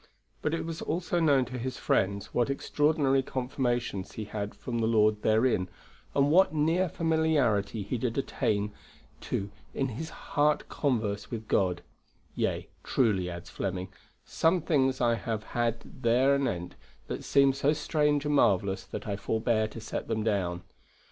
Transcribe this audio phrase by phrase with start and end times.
[0.41, 4.87] But it was also known to his friends what extraordinary confirmations he had from the
[4.87, 5.69] Lord therein,
[6.15, 8.71] and what near familiarity he did attain
[9.29, 11.83] to in his heart converse with God:
[12.33, 13.89] Yea, truly, adds Fleming,
[14.25, 16.73] some things I have had thereanent
[17.05, 20.63] that seem so strange and marvellous that I forbear to set them down.